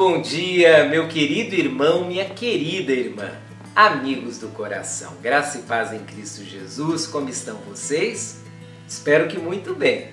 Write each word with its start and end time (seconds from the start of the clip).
bom 0.00 0.22
dia, 0.22 0.84
meu 0.84 1.08
querido 1.08 1.54
irmão, 1.54 2.06
minha 2.06 2.24
querida 2.24 2.90
irmã, 2.90 3.32
amigos 3.76 4.38
do 4.38 4.48
coração. 4.48 5.12
Graça 5.20 5.58
e 5.58 5.62
paz 5.64 5.92
em 5.92 5.98
Cristo 5.98 6.42
Jesus, 6.42 7.06
como 7.06 7.28
estão 7.28 7.58
vocês? 7.68 8.40
Espero 8.88 9.28
que 9.28 9.38
muito 9.38 9.74
bem. 9.74 10.08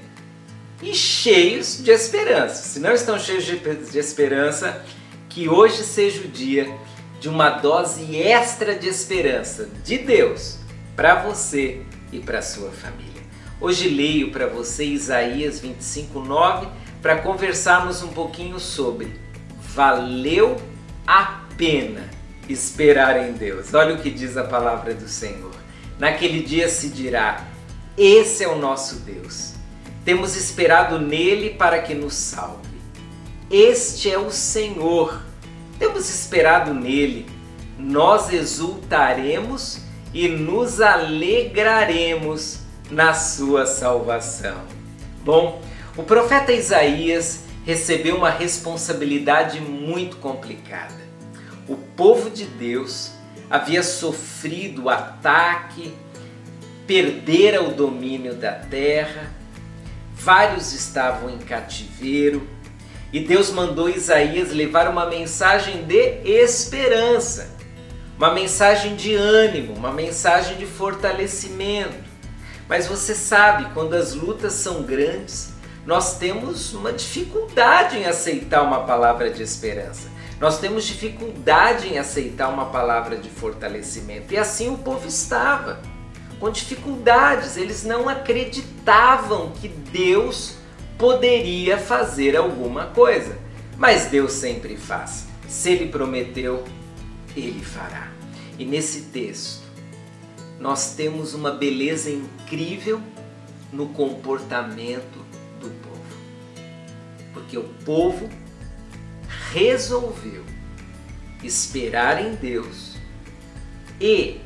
E 0.83 0.93
cheios 0.93 1.81
de 1.81 1.89
esperança. 1.89 2.63
Se 2.63 2.81
não 2.81 2.91
estão 2.91 3.17
cheios 3.17 3.45
de, 3.45 3.97
esperança, 3.97 4.85
que 5.29 5.47
hoje 5.47 5.83
seja 5.83 6.19
o 6.19 6.27
dia 6.27 6.69
de 7.21 7.29
uma 7.29 7.49
dose 7.51 8.13
extra 8.13 8.75
de 8.75 8.89
esperança 8.89 9.69
de 9.85 9.99
Deus 9.99 10.57
para 10.97 11.15
você 11.23 11.81
e 12.11 12.19
para 12.19 12.41
sua 12.41 12.71
família. 12.71 13.23
Hoje 13.61 13.87
leio 13.87 14.31
para 14.31 14.47
você 14.47 14.83
Isaías 14.83 15.61
25:9 15.61 16.67
para 17.01 17.21
conversarmos 17.21 18.03
um 18.03 18.09
pouquinho 18.09 18.59
sobre 18.59 19.25
valeu 19.77 20.57
a 21.05 21.41
pena 21.55 22.09
esperar 22.49 23.29
em 23.29 23.33
Deus. 23.33 23.71
Olha 23.75 23.93
o 23.93 23.99
que 23.99 24.09
diz 24.09 24.35
a 24.35 24.43
palavra 24.43 24.95
do 24.95 25.07
Senhor. 25.07 25.53
Naquele 25.99 26.41
dia 26.41 26.67
se 26.67 26.89
dirá: 26.89 27.45
Esse 27.95 28.43
é 28.43 28.47
o 28.47 28.57
nosso 28.57 29.01
Deus. 29.01 29.53
Temos 30.03 30.35
esperado 30.35 30.97
nele 30.97 31.51
para 31.51 31.79
que 31.79 31.93
nos 31.93 32.15
salve. 32.15 32.75
Este 33.51 34.11
é 34.11 34.17
o 34.17 34.31
Senhor. 34.31 35.21
Temos 35.77 36.09
esperado 36.09 36.73
nele. 36.73 37.27
Nós 37.77 38.33
exultaremos 38.33 39.81
e 40.11 40.27
nos 40.27 40.81
alegraremos 40.81 42.61
na 42.89 43.13
sua 43.13 43.67
salvação. 43.67 44.57
Bom, 45.23 45.61
o 45.95 46.01
profeta 46.01 46.51
Isaías 46.51 47.46
recebeu 47.67 48.15
uma 48.15 48.29
responsabilidade 48.29 49.59
muito 49.59 50.15
complicada. 50.15 50.95
O 51.67 51.75
povo 51.75 52.29
de 52.29 52.45
Deus 52.45 53.11
havia 53.49 53.83
sofrido 53.83 54.89
ataque, 54.89 55.93
perdera 56.87 57.61
o 57.61 57.73
domínio 57.73 58.35
da 58.35 58.53
terra, 58.53 59.33
vários 60.13 60.71
estavam 60.71 61.29
em 61.29 61.39
cativeiro 61.39 62.47
e 63.11 63.19
Deus 63.19 63.51
mandou 63.51 63.89
Isaías 63.89 64.53
levar 64.53 64.89
uma 64.89 65.05
mensagem 65.05 65.83
de 65.83 66.21
esperança, 66.23 67.53
uma 68.17 68.33
mensagem 68.33 68.95
de 68.95 69.13
ânimo, 69.13 69.73
uma 69.73 69.91
mensagem 69.91 70.55
de 70.55 70.65
fortalecimento. 70.65 72.07
Mas 72.69 72.87
você 72.87 73.13
sabe, 73.13 73.73
quando 73.73 73.93
as 73.93 74.13
lutas 74.13 74.53
são 74.53 74.83
grandes, 74.83 75.56
nós 75.87 76.17
temos 76.17 76.73
uma 76.73 76.91
dificuldade 76.91 77.97
em 77.97 78.05
aceitar 78.05 78.61
uma 78.61 78.81
palavra 78.81 79.29
de 79.29 79.41
esperança. 79.41 80.09
Nós 80.37 80.59
temos 80.59 80.83
dificuldade 80.85 81.87
em 81.87 81.97
aceitar 81.97 82.49
uma 82.49 82.65
palavra 82.65 83.15
de 83.15 83.29
fortalecimento. 83.29 84.33
E 84.33 84.37
assim 84.37 84.69
o 84.69 84.77
povo 84.77 85.07
estava, 85.07 85.81
com 86.41 86.51
dificuldades. 86.51 87.55
Eles 87.55 87.85
não 87.85 88.09
acreditavam 88.09 89.51
que 89.51 89.69
Deus 89.69 90.55
poderia 90.97 91.77
fazer 91.77 92.35
alguma 92.35 92.87
coisa. 92.87 93.37
Mas 93.77 94.07
Deus 94.07 94.33
sempre 94.33 94.75
faz. 94.75 95.25
Se 95.47 95.69
Ele 95.69 95.87
prometeu, 95.87 96.65
Ele 97.33 97.63
fará. 97.63 98.09
E 98.59 98.65
nesse 98.65 99.03
texto, 99.03 99.63
nós 100.59 100.95
temos 100.95 101.33
uma 101.33 101.51
beleza 101.51 102.09
incrível 102.09 103.01
no 103.71 103.87
comportamento. 103.87 105.26
Porque 107.47 107.57
o 107.57 107.63
povo 107.85 108.29
resolveu 109.53 110.43
esperar 111.41 112.21
em 112.21 112.35
Deus 112.35 112.97
e 114.01 114.41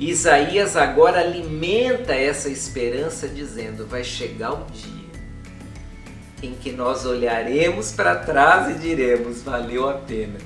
Isaías 0.00 0.74
agora 0.74 1.20
alimenta 1.20 2.14
essa 2.14 2.48
esperança 2.48 3.28
dizendo: 3.28 3.86
vai 3.86 4.02
chegar 4.02 4.54
o 4.54 4.64
dia 4.70 5.04
em 6.42 6.54
que 6.54 6.72
nós 6.72 7.04
olharemos 7.04 7.92
para 7.92 8.16
trás 8.16 8.74
e 8.74 8.78
diremos: 8.78 9.42
valeu 9.42 9.86
a 9.86 9.98
pena 9.98 10.38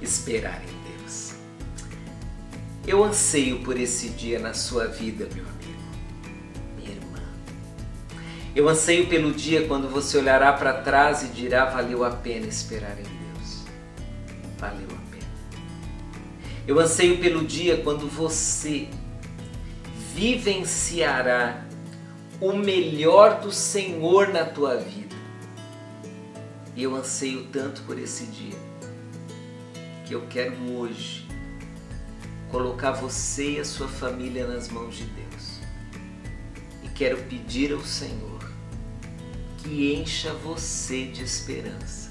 esperar 0.00 0.62
em 0.62 0.98
Deus. 1.02 1.34
Eu 2.86 3.04
anseio 3.04 3.62
por 3.62 3.78
esse 3.78 4.08
dia 4.08 4.38
na 4.38 4.54
sua 4.54 4.86
vida, 4.86 5.28
meu 5.34 5.44
amigo. 5.44 5.57
Eu 8.58 8.68
anseio 8.68 9.06
pelo 9.06 9.30
dia 9.30 9.68
quando 9.68 9.88
você 9.88 10.18
olhará 10.18 10.52
para 10.52 10.82
trás 10.82 11.22
e 11.22 11.28
dirá: 11.28 11.66
valeu 11.66 12.02
a 12.04 12.10
pena 12.10 12.44
esperar 12.44 12.98
em 12.98 13.04
Deus. 13.04 13.62
Valeu 14.58 14.88
a 14.88 15.10
pena. 15.12 15.30
Eu 16.66 16.80
anseio 16.80 17.20
pelo 17.20 17.44
dia 17.44 17.76
quando 17.76 18.08
você 18.08 18.88
vivenciará 20.12 21.64
o 22.40 22.52
melhor 22.52 23.38
do 23.38 23.52
Senhor 23.52 24.30
na 24.30 24.44
tua 24.44 24.76
vida. 24.76 25.14
E 26.74 26.82
eu 26.82 26.96
anseio 26.96 27.44
tanto 27.52 27.82
por 27.82 27.96
esse 27.96 28.24
dia 28.24 28.58
que 30.04 30.16
eu 30.16 30.26
quero 30.28 30.56
hoje 30.72 31.28
colocar 32.50 32.90
você 32.90 33.52
e 33.52 33.60
a 33.60 33.64
sua 33.64 33.86
família 33.86 34.48
nas 34.48 34.68
mãos 34.68 34.96
de 34.96 35.04
Deus. 35.04 35.60
E 36.82 36.88
quero 36.88 37.18
pedir 37.18 37.72
ao 37.72 37.84
Senhor 37.84 38.37
que 39.58 39.94
encha 39.94 40.32
você 40.32 41.06
de 41.06 41.22
esperança. 41.22 42.10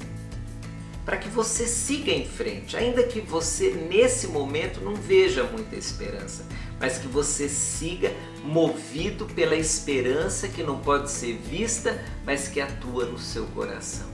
Para 1.06 1.18
que 1.18 1.30
você 1.30 1.66
siga 1.66 2.12
em 2.12 2.26
frente, 2.26 2.76
ainda 2.76 3.02
que 3.04 3.22
você 3.22 3.72
nesse 3.72 4.28
momento 4.28 4.82
não 4.82 4.94
veja 4.94 5.44
muita 5.44 5.76
esperança, 5.76 6.46
mas 6.80 6.98
que 6.98 7.08
você 7.08 7.48
siga 7.48 8.14
movido 8.44 9.26
pela 9.26 9.56
esperança 9.56 10.50
que 10.50 10.62
não 10.62 10.80
pode 10.80 11.10
ser 11.10 11.38
vista, 11.38 12.04
mas 12.26 12.50
que 12.50 12.60
atua 12.60 13.06
no 13.06 13.18
seu 13.18 13.46
coração. 13.48 14.08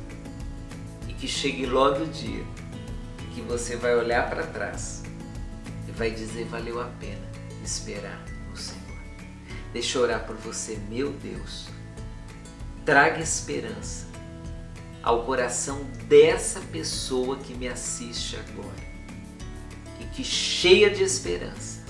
E 1.08 1.14
que 1.14 1.28
chegue 1.28 1.66
logo 1.66 2.04
o 2.04 2.08
dia 2.08 2.44
que 3.34 3.42
você 3.42 3.76
vai 3.76 3.96
olhar 3.96 4.30
para 4.30 4.46
trás 4.46 5.02
e 5.88 5.92
vai 5.92 6.12
dizer: 6.12 6.46
valeu 6.46 6.80
a 6.80 6.86
pena 7.00 7.28
esperar 7.64 8.24
no 8.52 8.56
Senhor. 8.56 8.82
Deixa 9.74 9.98
eu 9.98 10.04
orar 10.04 10.28
por 10.28 10.36
você, 10.36 10.78
meu 10.90 11.10
Deus 11.10 11.74
traga 12.86 13.20
esperança 13.20 14.08
ao 15.02 15.24
coração 15.24 15.84
dessa 16.08 16.60
pessoa 16.60 17.38
que 17.38 17.54
me 17.54 17.68
assiste 17.68 18.38
agora. 18.38 18.94
E 20.00 20.06
que, 20.06 20.24
cheia 20.24 20.90
de 20.90 21.04
esperança, 21.04 21.84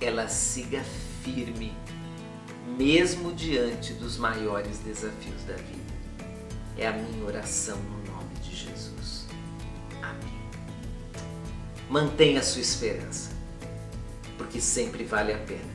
ela 0.00 0.28
siga 0.28 0.82
firme, 1.22 1.76
mesmo 2.78 3.32
diante 3.32 3.92
dos 3.94 4.16
maiores 4.16 4.78
desafios 4.78 5.42
da 5.46 5.54
vida. 5.54 5.84
É 6.76 6.86
a 6.86 6.92
minha 6.92 7.24
oração 7.24 7.76
no 7.76 8.12
nome 8.12 8.34
de 8.42 8.54
Jesus. 8.54 9.26
Amém. 10.02 10.50
Mantenha 11.88 12.40
a 12.40 12.42
sua 12.42 12.62
esperança, 12.62 13.30
porque 14.36 14.60
sempre 14.60 15.04
vale 15.04 15.32
a 15.32 15.38
pena 15.38 15.72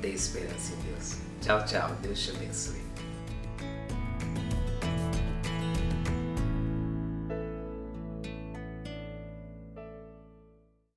ter 0.00 0.10
esperança 0.10 0.72
em 0.74 0.92
Deus. 0.92 1.16
Tchau, 1.40 1.64
tchau. 1.64 1.96
Deus 2.02 2.20
te 2.20 2.30
abençoe. 2.30 2.81